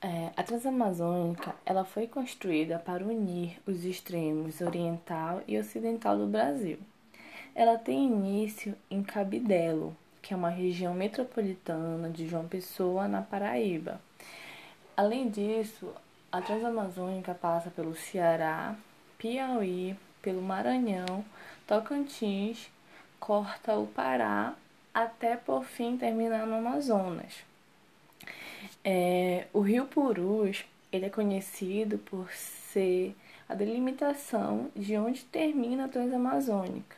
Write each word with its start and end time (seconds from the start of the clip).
É, 0.00 0.30
a 0.36 0.44
Transamazônica 0.44 1.56
ela 1.66 1.84
foi 1.84 2.06
construída 2.06 2.78
para 2.78 3.04
unir 3.04 3.60
os 3.66 3.84
extremos 3.84 4.60
oriental 4.60 5.42
e 5.48 5.58
ocidental 5.58 6.16
do 6.16 6.28
Brasil. 6.28 6.78
Ela 7.52 7.76
tem 7.76 8.06
início 8.06 8.76
em 8.88 9.02
Cabidelo, 9.02 9.96
que 10.22 10.32
é 10.32 10.36
uma 10.36 10.50
região 10.50 10.94
metropolitana 10.94 12.08
de 12.10 12.28
João 12.28 12.46
Pessoa, 12.46 13.08
na 13.08 13.22
Paraíba. 13.22 14.00
Além 14.96 15.28
disso, 15.28 15.92
a 16.30 16.40
Transamazônica 16.40 17.34
passa 17.34 17.68
pelo 17.68 17.96
Ceará, 17.96 18.76
Piauí, 19.18 19.96
pelo 20.22 20.40
Maranhão, 20.40 21.24
Tocantins, 21.66 22.70
corta 23.18 23.76
o 23.76 23.88
Pará 23.88 24.54
até 24.94 25.36
por 25.36 25.64
fim 25.64 25.96
terminar 25.96 26.46
no 26.46 26.54
Amazonas. 26.54 27.48
É, 28.84 29.46
o 29.52 29.60
Rio 29.60 29.86
Purus 29.86 30.64
ele 30.92 31.06
é 31.06 31.10
conhecido 31.10 31.98
por 31.98 32.32
ser 32.32 33.14
a 33.48 33.54
delimitação 33.54 34.70
de 34.74 34.96
onde 34.96 35.24
termina 35.24 35.86
a 35.86 35.88
Transamazônica, 35.88 36.96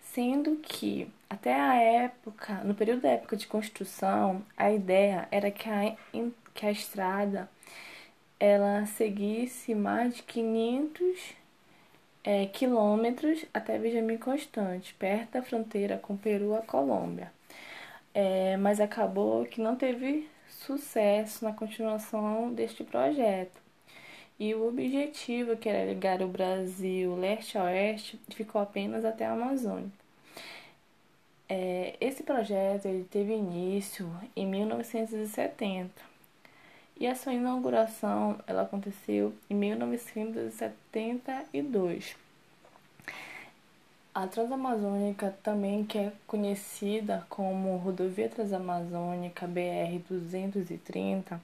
sendo 0.00 0.56
que 0.56 1.08
até 1.28 1.54
a 1.54 1.74
época, 1.74 2.54
no 2.64 2.74
período 2.74 3.02
da 3.02 3.10
época 3.10 3.36
de 3.36 3.46
construção, 3.46 4.42
a 4.56 4.70
ideia 4.72 5.28
era 5.30 5.50
que 5.50 5.68
a, 5.68 5.96
que 6.54 6.66
a 6.66 6.70
estrada 6.70 7.48
ela 8.38 8.86
seguisse 8.86 9.74
mais 9.74 10.16
de 10.16 10.22
500 10.22 11.34
é, 12.22 12.46
quilômetros 12.46 13.44
até 13.54 13.78
Benjamin 13.78 14.18
Constante, 14.18 14.94
perto 14.94 15.32
da 15.32 15.42
fronteira 15.42 15.96
com 15.98 16.16
Peru 16.16 16.54
a 16.54 16.62
Colômbia. 16.62 17.32
É, 18.14 18.56
mas 18.56 18.80
acabou 18.80 19.44
que 19.46 19.60
não 19.60 19.76
teve 19.76 20.28
sucesso 20.48 21.44
na 21.44 21.52
continuação 21.52 22.52
deste 22.52 22.84
projeto. 22.84 23.60
E 24.38 24.54
o 24.54 24.68
objetivo, 24.68 25.56
que 25.56 25.68
era 25.68 25.90
ligar 25.90 26.22
o 26.22 26.28
Brasil 26.28 27.16
leste 27.16 27.56
a 27.56 27.64
oeste, 27.64 28.20
ficou 28.30 28.60
apenas 28.60 29.04
até 29.04 29.24
a 29.24 29.32
Amazônia. 29.32 29.90
É, 31.48 31.96
esse 32.00 32.22
projeto 32.22 32.86
ele 32.86 33.04
teve 33.04 33.32
início 33.32 34.10
em 34.34 34.46
1970 34.46 35.92
e 36.98 37.06
a 37.06 37.14
sua 37.14 37.34
inauguração 37.34 38.40
ela 38.46 38.62
aconteceu 38.62 39.34
em 39.48 39.54
1972. 39.54 42.16
A 44.16 44.26
Transamazônica, 44.26 45.36
também 45.42 45.84
que 45.84 45.98
é 45.98 46.10
conhecida 46.26 47.26
como 47.28 47.76
Rodovia 47.76 48.30
Transamazônica 48.30 49.46
BR-230, 49.46 51.38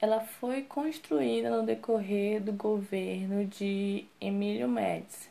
ela 0.00 0.20
foi 0.20 0.62
construída 0.62 1.50
no 1.50 1.66
decorrer 1.66 2.40
do 2.40 2.54
governo 2.54 3.44
de 3.44 4.06
Emílio 4.18 4.66
Médici, 4.66 5.28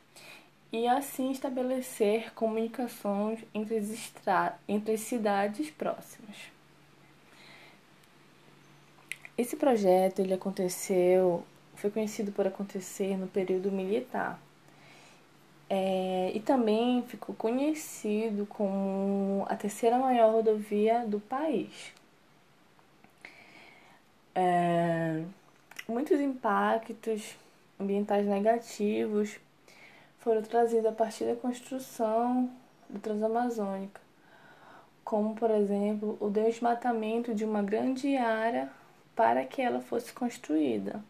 e 0.71 0.87
assim 0.87 1.31
estabelecer 1.31 2.31
comunicações 2.35 3.39
entre 3.55 3.79
as, 3.79 3.89
estra 3.89 4.55
entre 4.67 4.93
as 4.93 5.01
cidades 5.01 5.71
próximas. 5.71 6.37
Esse 9.35 9.55
projeto 9.55 10.19
ele 10.19 10.35
aconteceu, 10.35 11.43
foi 11.73 11.89
conhecido 11.89 12.31
por 12.31 12.45
acontecer 12.45 13.17
no 13.17 13.25
período 13.25 13.71
militar 13.71 14.39
é, 15.75 16.31
e 16.35 16.39
também 16.39 17.01
ficou 17.01 17.33
conhecido 17.33 18.45
como 18.45 19.43
a 19.49 19.55
terceira 19.55 19.97
maior 19.97 20.31
rodovia 20.31 21.03
do 21.07 21.19
país. 21.19 21.91
É, 24.35 25.23
muitos 25.87 26.19
impactos 26.19 27.35
ambientais 27.79 28.27
negativos 28.27 29.39
foram 30.19 30.43
trazidos 30.43 30.85
a 30.85 30.91
partir 30.91 31.25
da 31.25 31.35
construção 31.35 32.51
do 32.87 32.99
Transamazônica, 32.99 33.99
como, 35.03 35.33
por 35.33 35.49
exemplo, 35.49 36.15
o 36.19 36.29
desmatamento 36.29 37.33
de 37.33 37.45
uma 37.45 37.63
grande 37.63 38.15
área 38.15 38.69
para 39.15 39.43
que 39.43 39.59
ela 39.59 39.81
fosse 39.81 40.13
construída. 40.13 41.03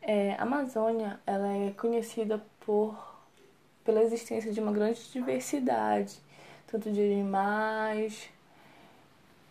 É, 0.00 0.34
a 0.34 0.42
Amazônia 0.42 1.18
ela 1.26 1.52
é 1.52 1.72
conhecida 1.72 2.40
por 2.60 3.15
pela 3.86 4.02
existência 4.02 4.52
de 4.52 4.60
uma 4.60 4.72
grande 4.72 5.00
diversidade, 5.12 6.18
tanto 6.66 6.90
de 6.90 7.00
animais. 7.00 8.28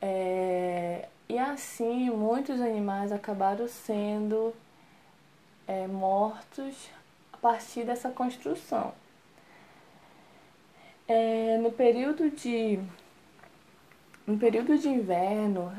É, 0.02 1.08
e 1.28 1.40
assim, 1.40 2.10
muitos 2.12 2.62
animais 2.62 3.12
acabaram 3.12 3.68
sendo 3.68 4.54
é, 5.66 5.88
mortos 5.88 6.90
a 7.34 7.38
partir 7.38 7.86
dessa 7.86 8.12
construção. 8.12 8.94
É, 11.08 11.58
no 11.58 11.72
período 11.72 12.30
de 12.30 12.80
no 14.28 14.38
período 14.38 14.78
de 14.78 14.90
inverno, 14.90 15.72